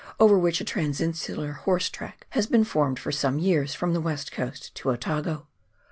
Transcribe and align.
over 0.19 0.35
which 0.35 0.59
a 0.59 0.65
transinsular 0.65 1.53
horse 1.57 1.87
track 1.87 2.25
has 2.31 2.47
been 2.47 2.63
formed 2.63 2.97
for 2.97 3.11
some 3.11 3.37
years 3.37 3.75
from 3.75 3.93
the 3.93 4.01
"West 4.01 4.31
Coast 4.31 4.73
to 4.73 4.89
Otago. 4.89 5.45